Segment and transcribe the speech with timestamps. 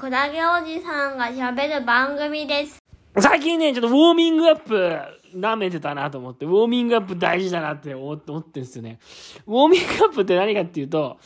[0.00, 2.78] クラゲおじさんが喋る番組です。
[3.18, 4.98] 最近ね、ちょっとウォーミングアップ
[5.36, 8.98] 舐めてたなと思って、ウォーミングアップ大事だなって思ってんですよね。
[9.46, 11.18] ウォーミングアップって何かっていうと、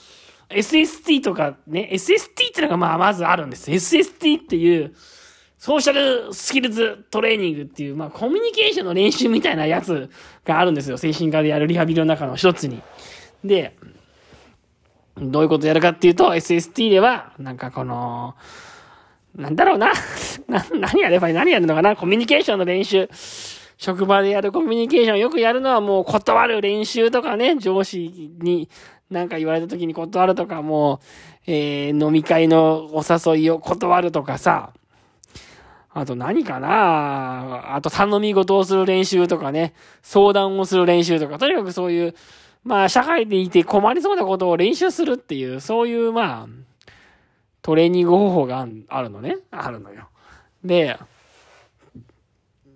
[0.50, 3.70] SST とかね、SST ってのがまあまずあるんです。
[3.70, 4.92] SST っていう、
[5.56, 10.10] ソーシャルスキルズトレーニングっていう、まあコミュニケーションの練習みたいなやつ
[10.44, 10.98] があるんですよ。
[10.98, 12.82] 精神科でやるリハビリの中の一つに。
[13.44, 13.76] で、
[15.16, 18.34] どういうことやるかっていうと、SST では、なんかこの、
[19.36, 19.92] なんだろうな。
[20.48, 23.08] な、何やればいい何やるのかなコミュニケーションの練習。
[23.76, 28.68] 職場でやるコミュニケーションよくやるのはもう断る練習とかね、上司に
[29.10, 30.98] なんか言われた時に断るとか、もう、
[31.46, 34.72] えー、飲み会のお誘いを断るとかさ。
[35.96, 42.14] あと何かなあと頼み事をする練習とかね、相談をする練習とか、とにかくそういう、
[42.64, 46.48] まあ社会でいて困りそうなことを練習するっていう、そういうまあ、
[47.62, 49.36] トレーニング方法があるのね。
[49.50, 50.08] あるのよ。
[50.64, 50.98] で、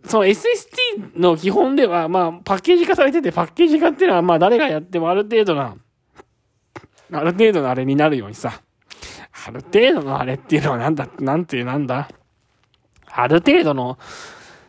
[0.04, 5.76] その SST の基本では、まあ、パッケージ化されてて、パッケージ化っていうのは、まあ、誰がやってもある程度な、
[7.12, 8.62] ある程度のあれになるようにさ、
[9.46, 12.08] ある程度のあれっていうのはなんだ、なんていうなんだ、
[13.06, 13.98] ある程度の、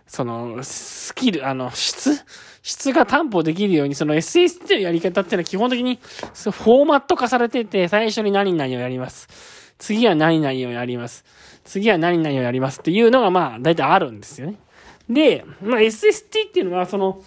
[0.07, 2.25] その、スキル、あの、質
[2.69, 9.27] 質が担保できるように、その SST のやり方っていうのは基本的に、フォーマット化されてて、最初に何々をやります。
[9.79, 11.25] 次は何々をやります。
[11.63, 14.57] 次は何々をやりますっていうのが、まあ、大体あるんですよね。
[15.09, 17.23] で、まあ、SST っていうのは、その、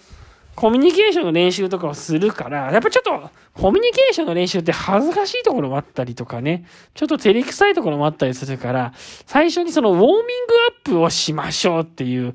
[0.55, 8.93] コミュニケーションの練習とかをするから、やっぱちょっと、コミュニケーションの練習って恥ずかしいところもあったりとかね、ちょっと照れくさいところもあったりするから、
[9.25, 10.21] 最初にそのウォーミング
[10.69, 12.33] アップをしましょうっていう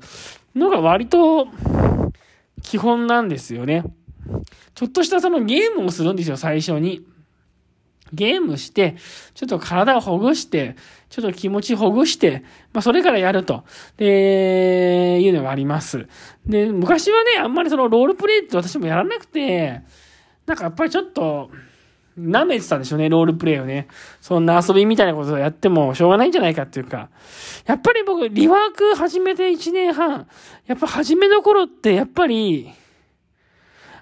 [0.55, 1.47] のが割と
[2.69, 3.83] 基本なんですよね。
[4.75, 7.03] ちょっとしたそのゲームをするんですよ、最初に。
[8.13, 8.95] ゲームして、
[9.33, 10.75] ちょっと体をほぐして、
[11.09, 13.63] ちょっと気持ちほぐして、まあそれからやると、
[13.97, 16.07] で、いうのがあります。
[16.45, 19.81] で、昔はね、あんまりそのロールプレイって私もやらなくて、
[20.45, 21.49] なんかやっぱりちょっと、
[22.19, 23.87] 舐めてたんでしょうね、ロールプレイをね。
[24.21, 27.09] そんな遊びみたいなことをやってもしょうがないんじゃないかっていうか。
[27.65, 30.27] やっぱり僕、リワーク始めて1年半、
[30.67, 32.69] やっぱ初めの頃って、やっぱり、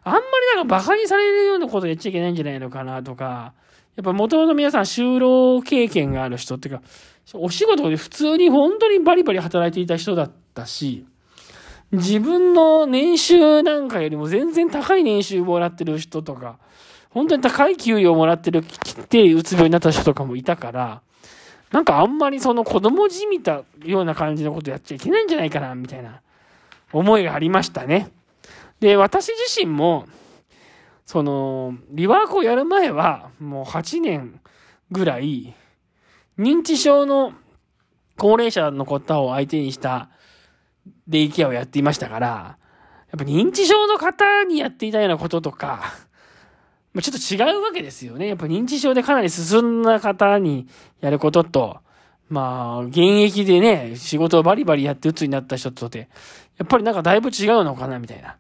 [0.04, 3.54] あんまりなんか馬鹿にされるようなことやっちゃいけないんじゃないのかなとか、
[3.96, 6.82] やっぱ元々皆さん就労経験がある人っていうか、
[7.34, 11.06] お仕事で普通に本当にバリバリ働いていた人だったし、
[11.92, 16.58] 自分の年収なんかよりも全然高い年収をもらってる人とか、
[17.10, 21.02] 本当に高い給与をもらってる、ってうつ病になった人とかもいたから、
[21.72, 26.22] なんかあんまりその子供じみたような感じのことやっちゃいけないんじゃないかな、みたいな
[26.94, 28.12] 思いがありましたね。
[28.80, 30.08] で、私自身も、
[31.06, 34.40] その、リワークをやる前は、もう8年
[34.92, 35.56] ぐらい、
[36.38, 37.34] 認知症の
[38.18, 40.10] 高齢者の方を相手にした
[41.08, 45.94] デイケアをやっていましたから、やっぱ認知症の方にやっていたようなこととか、
[46.98, 48.26] まあ、ちょっと違うわけですよね。
[48.26, 50.66] やっぱ認知症でかなり進んだ方に
[51.00, 51.78] やることと、
[52.28, 56.10] まあ、現役でね、仕事をバリバリやって鬱になった人とて、
[56.58, 58.38] やっぱりなんかだいぶ違うのかな、みたいな。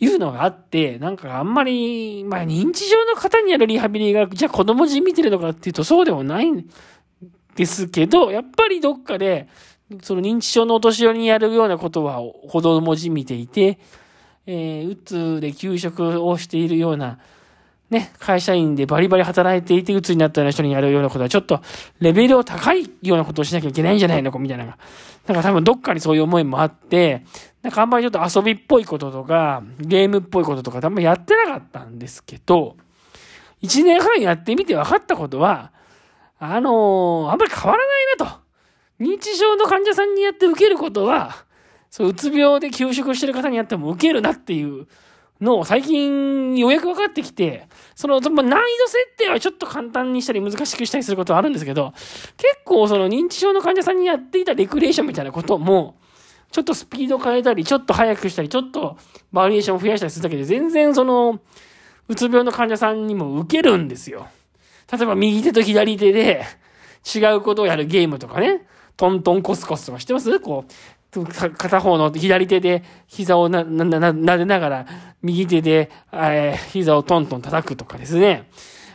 [0.00, 6.70] いうのがあって、なんかあんまり、まあ認知症の方にやるリハビリが、じゃあ子供じ見てるのかっていうとそうでもないん
[7.54, 9.46] ですけど、やっぱりどっかで、
[10.02, 13.78] その認知症のお年寄りにやるようなことは子供じ見ていて、
[14.46, 17.18] えー、うつで休職をしているような、
[17.90, 21.62] ね、会社員でバリバリ働いていて、うつになったような人にやるようなことは、ちょっと
[22.00, 24.64] レベルを高いようなことをしなきゃいけないんじゃないのか、みたいな。
[24.66, 27.24] なんか多分どっかにそういう思いもあって、
[27.62, 32.76] なんかあんまりちょっと遊びっぽいこととか、ゲームっぽいこととか、あんまやってなかったんですけど、
[33.60, 35.72] 一年半やってみて分かったことは、
[36.38, 38.38] あのー、あんまり変わらないなと。
[39.00, 41.44] 認知症の患者さんにやって受けることは、
[41.90, 44.86] そう、うつ病で休職してる方にやっても受けるなっていう
[45.40, 51.92] の最近ようやく分かってきて、その、ま難易度設定はちょっと簡単にしたり難しくしたりすることはあるんですけど、
[52.36, 55.96] 結構その認知症の患者さんにやっていたレクリエーションみたいなことも、
[56.50, 58.96] ちょっとスピード変えたり、ちょっと速くしたり、ちょっと
[59.32, 61.40] バリエーションを増やしたりするだけで、全然その、
[62.08, 64.28] うつ病の患者さんにも受けるんですよ。
[64.90, 66.42] 例えば右手と左手で
[67.14, 70.40] 違うことをやるゲームとかね、トントンコスコスとか知ってます？
[70.40, 70.72] こう、
[71.10, 74.86] 片方の左手で膝をな、な、な、撫でながら、
[75.22, 78.48] 右手で、えー、膝をトントン叩くとかですね。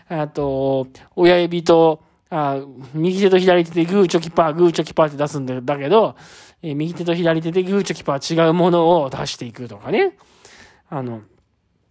[0.07, 2.59] あと、親指と、あ
[2.93, 6.15] 右手と左手でグーチョキパー、グーチョキパーって出すんだけど、
[6.61, 10.15] えー、右手と左手でグーチョキパー違うものを出していくとかね。
[10.89, 11.21] あの、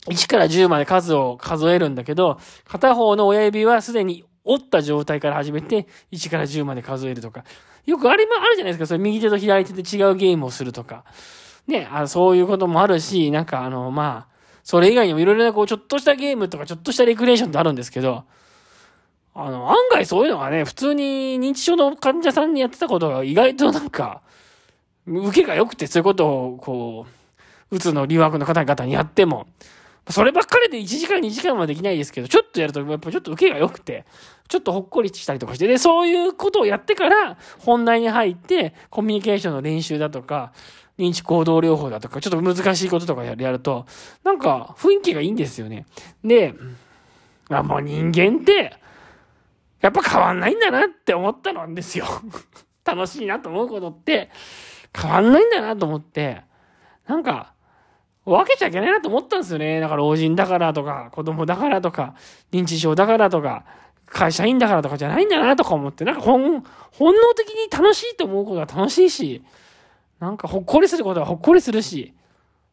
[0.08, 7.44] 1から10まで数を数えるんだけど、片方の親指はすでに折った状態から始めて、1から10まで数えるとか。
[7.86, 8.86] よくあれもあるじゃないですか。
[8.86, 11.04] それ右手と左手で違うゲームをするとか。
[11.66, 14.32] ね、あそういうこともあるし、なんかあの、まあ、
[14.64, 18.24] それ以外にもいろいろなこう、ちょっとしたゲームとか、ちょっとしたレクリエーションってあるんですけど、
[19.34, 24.22] あの、案外そういうのがね、普通に認知症の患者さんにやってたことが意外となんか、
[25.06, 27.06] 受けが良くてそういうことを、こ
[27.70, 29.46] う、うつの留学の方々にやっても、
[30.08, 34.04] そればっかりで1時間2時間はできないですけど、ちょっとやるとやっぱちょっと受けが良くて、
[34.49, 40.52] ちょっとほっこりしたりとかして、で、そういうことをやってから本題に入って、コミュニケーションの練習だとか、
[40.99, 43.87] 認知行動療法だとか、ちょっと難しいこととかやると、
[44.25, 45.87] なんか雰囲気がいいんですよね。
[46.25, 46.54] で、
[47.49, 48.76] あ、もう人間って、
[49.81, 52.06] やっぱ変わんないんだなって思ったのんですよ。
[52.84, 54.31] 楽しいなと思うことって、
[54.96, 56.43] 変わんないんだなと思って、
[57.06, 57.52] なんか、
[58.24, 59.80] 分けちゃいけないなと思ったんですよね。
[59.80, 62.14] だから老人だからとか、子供だからとか、
[62.52, 63.64] 認知症だからとか、
[64.06, 69.42] 会社員だからとかじゃないんだなとか思って、なんか本、本能的に楽しいと思うことは楽しいし、
[70.20, 72.14] なんかほっこりすることはほっこりするし、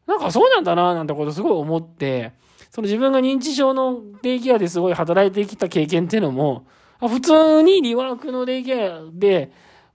[0.06, 2.32] なんかそうなんだななんてことすごい思って、
[2.70, 6.64] その自分が認知症のデイケアですごい働いてきた経験っていうのも、
[7.00, 9.50] 普通にリワークのデイケアで、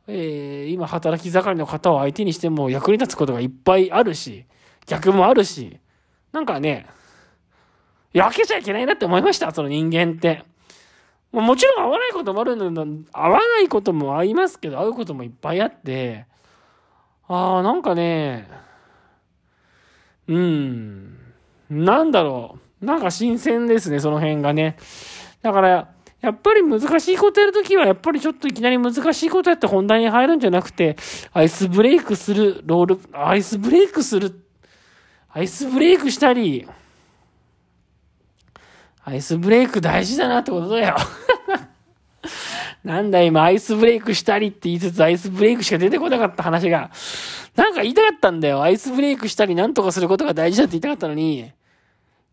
[0.07, 4.45] えー、今働き盛りの方を相手にしても役に立つことがいっぱいあるし、
[4.85, 5.79] 逆もあるし、
[6.31, 6.85] なんかね、
[8.13, 10.43] 焼けちゃいけないなって思いました、その人間って。
[11.31, 16.25] もちろん合わないこともあるのだ、合わないこともありますけど、合うこともいっぱいあって、
[17.27, 18.47] ああ、なんかね、
[20.27, 21.17] うん、
[21.69, 22.85] なんだろう。
[22.85, 24.77] なんか新鮮ですね、その辺がね。
[25.41, 25.89] だから、
[26.21, 30.95] やっぱり難しいことやるときは、やっぱりちょっといきなり難しいことやって本題に入るんじゃなくて、
[31.33, 34.44] アイスブレイクする、ロール、アイスブレイクする、
[35.35, 36.65] アイスブレイクしたり、
[39.03, 40.95] アイスブレイク大事だなってことだよ。
[42.85, 46.89] なんだ今、アイスブレイクしたりって言いつつ、アイスブレイクしか出てこなかった話が、
[47.53, 48.63] なんか言いたかったんだよ。
[48.63, 51.51] アイスブレイクしたりなんとかすることが大事だって言いたかったのに、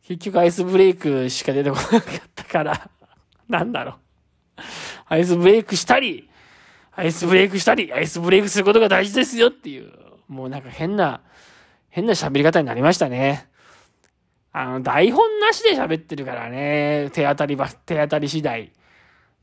[0.06, 2.02] 結局アイスブレイクしか出てこなかっ
[2.36, 2.88] たから、
[3.48, 3.96] なんだろう。
[5.08, 6.30] アイスブレイクしたり、
[6.94, 9.90] アイスブレイクしたり、アイスブレイクすることが大事ですよっていう、
[10.28, 11.20] もうなんか変な、
[11.92, 13.46] 変な喋り方になりましたね。
[14.50, 18.72] あの、台本なしで喋ってるからね、手当たりば、手当たり次第。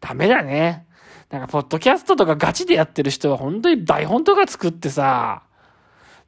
[0.02, 0.88] ダメだね。
[1.30, 5.44] なんか、ポッドキャストとかガチでやってる人は本当に台本とか作ってさ、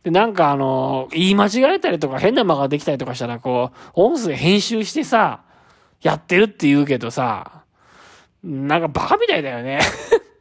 [0.04, 5.42] で、なんかあの、言い間違えたりとか変な間ができたりとかしたら、こう、音声編集してさ、
[6.04, 7.64] やってるって言うけどさ、
[8.44, 9.80] なんかバカみたいだよね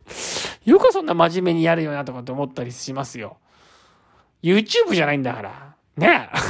[0.64, 3.38] よくそんな真面目にやるよなとかって思ったりしますよ。
[4.42, 5.74] YouTube じゃないんだから。
[5.96, 6.28] ね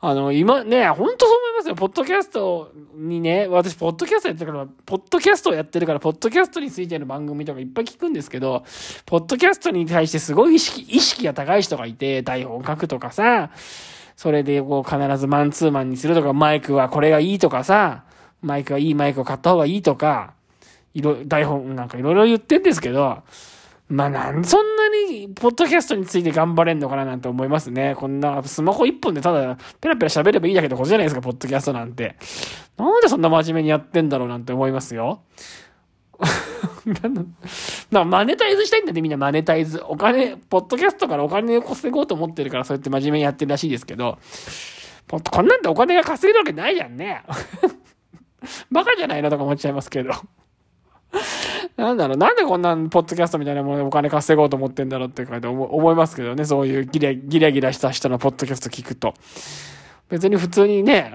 [0.00, 1.74] あの、今ね、ほんとそう思いますよ。
[1.76, 8.64] ポッドキャストにね、私、ポッドキャストやってるから、ポッドキャストをやってるから、ポッドキャストについての番組とかいっぱい聞くんですけど、
[9.06, 13.48] ポッドキャストに対してすごい意識、意識が高い人がいて、台本書くとかさ、
[14.16, 18.04] それでこう必ずマンツーマンにするとか、マイクはこれがいいとかさ、
[18.42, 20.34] マイクはいいマイクを買った方がいいとか、
[20.92, 23.22] いろ、台本なんかいろいろ言ってんですけど、
[23.88, 27.94] まあなんそんなに、ポッドキャストについて頑張れんのかななんて思いますね。
[27.96, 32.16] こんな、スマホ一本でただ、ペラペラ喋ればいいだけのことじゃないですか、ポッドキャストなんて。
[32.76, 35.22] なんでそんな真面目にやってんだろうなんて思いますよ。
[37.90, 39.82] なマネタイズしたいんだってみんなマネタイズ。
[39.86, 44.18] お金、ポッドキャストからお金を稼ごうと思ってるからそうやって真面目にやってるらしいですけど、
[45.08, 47.22] こんなんでお金が稼げるわけないじゃんね。
[48.70, 50.12] バカじゃないのとか思っちゃいますけど。
[51.76, 59.14] なんだろう、なんでこんなポッドキャストみたいなものでお金稼ごうと思ってんだろうって思いますけどね、そういうギラギラギラした人のポッドキャスト聞くと。
[60.08, 61.12] 別に普通にね、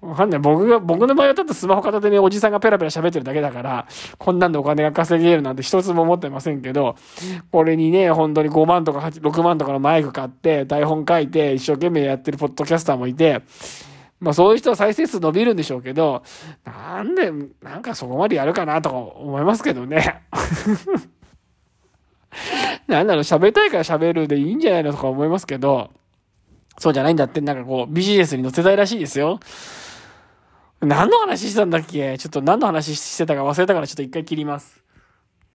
[0.00, 0.40] わかんない。
[0.40, 6.94] 僕が、僕の場合はだスマホ片手におじさんがペラペラ喋ってるだけだから、こんなんでお金が稼げるなんて一つも思ってませんけど、
[7.50, 13.42] これにね、本当に5万とか6万とかのマイク買って、台本書いて、一生懸命やってるポッドキャスターもいて、
[14.20, 16.22] まあそういう人は再生数伸びるんでしょうけど、
[16.64, 17.30] なんで、
[17.62, 20.22] なんかそこまでやるかなとか思いますけどね。
[22.88, 25.90] なんだろう、喋りたいから喋るでいいんじゃないのとか思いますけど、
[26.78, 29.40] そうじゃないんだって、なんかこう、ビジネスに載せたいらしいですよ。
[30.80, 32.16] 何の話してたんだっけ？
[32.18, 34.80] ちょっと何の話してたか忘れたからちょっと一回切ります。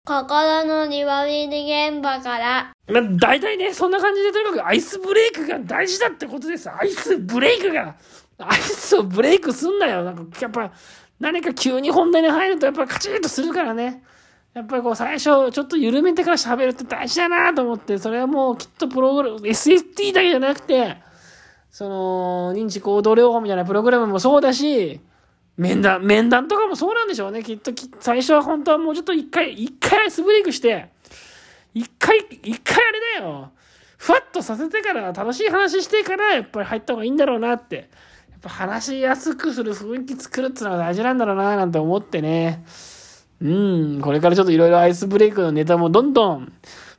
[0.05, 2.73] 心のリワビリ現場から。
[2.89, 6.69] まあ、大体ね、そんな感じでとにかくアイスブレイクが大事だってことです。
[6.69, 7.95] アイスブレイクが
[8.37, 10.03] アイスをブレイクすんなよ。
[10.03, 10.71] なんか、やっぱ、
[11.19, 14.03] 何か急に本題に入ると、やっぱカチッとするからね。
[14.53, 20.97] やっぱりこう最初、ちょっと緩めてから喋るって大事だなと思って、それはもうきっとプログラム、SST だけじゃなくて、
[21.71, 25.01] その、認知行動療法みたいなプログラムもそうだし、
[25.57, 27.41] 面談、面談とかもそうなんでしょうね。
[27.41, 30.89] きっとき、最初は本当はもうちょっと一回、一回アイスブレイクして、
[31.73, 33.51] 一回、一回あれだよ。
[33.97, 37.89] ふわっとさせてから、楽しい話してから、やっぱり入った方がいいんだろうなって。
[38.43, 42.63] ぱ話しやすくする雰囲気作るっていうのは大事なんだろうな、なんて思ってね。
[43.41, 46.53] うん、これからちょっといろいろアイスブレイクのネタもどんどん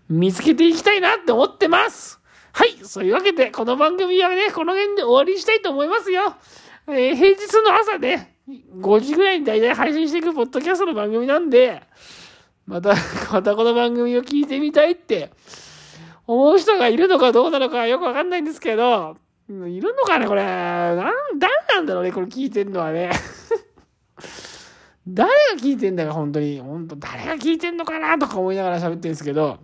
[0.08, 2.20] 見つけていきたいなって思ってます。
[2.52, 6.34] はい、そういうわけで、この番組はね、この辺で終わりにしたいと思いますよ。
[6.88, 11.82] えー平日の朝ね、5時ぐらいに大体配信していくポッドキャストの番組なんで、
[12.66, 12.94] また、
[13.32, 15.30] またこの番組を聞いてみたいって
[16.26, 19.16] 思う人がいるのかどうなのかよくわかんないんですけど、
[19.48, 20.42] ういるのかねこれ。
[20.42, 20.96] なん、
[21.38, 23.10] 誰なんだろうねこれ聞いてんのはね。
[25.06, 26.60] 誰が聞いてんだか本当に。
[26.60, 29.58] 本当誰が聞いてんのかなとか思いながら喋ってるんですけど、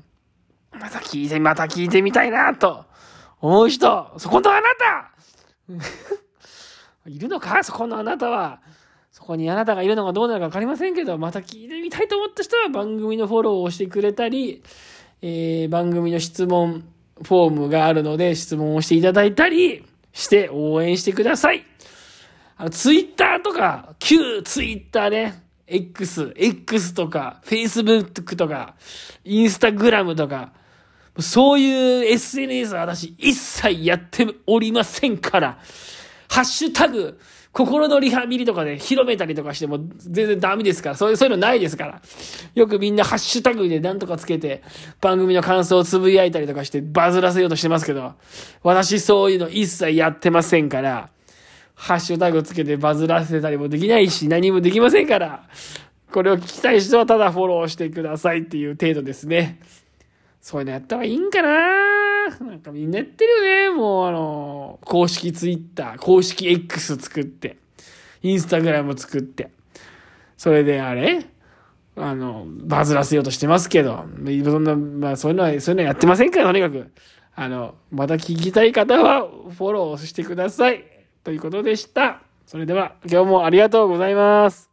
[0.72, 2.84] また聞いて、また聞いてみたいなと
[3.40, 5.10] 思う人、そこのあなた
[7.08, 7.64] いるのか？
[7.64, 8.60] そこのあなたは。
[9.12, 14.62] そこにあなたがいるのかどうなのか分かりませんけど、また聞いてみたいと思った人は番組のフォローをしてくれたり、
[15.22, 16.84] えー番組の質問
[17.22, 21.64] フォームがあるので質問をしていただいたりして応援してください。
[22.56, 28.74] あの、ツイッターとか、旧ツイッターね、X、X とか、Facebook とか、
[29.24, 30.52] インスタグラムとか、
[31.18, 35.58] そういう SNS は私一切やっておりませんから、
[36.28, 37.18] ハッシュタグ、
[37.52, 42.00] 心のリハビリとかで広めたりとかしても全然ダメですから、そういう、そういうのないですから。
[42.54, 44.62] よくみんなハッシュタグでなんとかつけて、
[45.00, 48.14] 番組の感想をつぶやいたりとかしてバズらせようとしてますけど、
[48.62, 51.10] 私そういうの一切やってませんから、
[51.74, 55.42] ハッシュタグつけてバズらせたりもできないし、何もできませんから、
[56.12, 59.58] これを聞きたい人はただフォローしてくださいっていう程度ですね。
[60.40, 63.76] そういうのやった方がいいんかななんかみんなやってるよね。
[63.76, 67.56] もうあの、公式ツイッター、公式 X 作って、
[68.22, 69.50] インスタグラム作って、
[70.36, 71.24] それであれ
[71.96, 74.04] あの、バズらせようとしてますけど、
[74.44, 76.90] そんな、まあそういうのは、そういうのはやってませんから、とにかく。
[77.34, 80.84] あの、また聞きたい方はフォローしてください。
[81.24, 82.22] ということでした。
[82.46, 84.69] それでは、今日もありがとうございます。